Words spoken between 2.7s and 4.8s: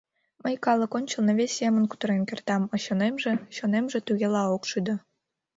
а чонемже... чонемже тугела ок